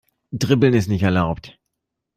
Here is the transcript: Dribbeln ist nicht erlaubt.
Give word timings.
Dribbeln 0.33 0.73
ist 0.73 0.87
nicht 0.87 1.03
erlaubt. 1.03 1.59